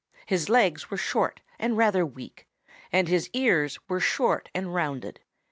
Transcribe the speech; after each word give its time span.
His 0.25 0.49
legs 0.49 0.89
were 0.89 0.97
short 0.97 1.41
and 1.59 1.77
rather 1.77 2.03
weak, 2.03 2.47
and 2.91 3.07
his 3.07 3.29
ears 3.33 3.77
were 3.87 3.99
short 3.99 4.49
and 4.51 4.73
rounded. 4.73 5.19